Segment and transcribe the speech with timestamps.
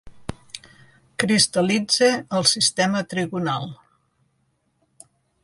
[1.23, 2.09] Cristal·litza
[2.39, 3.71] al sistema trigonal.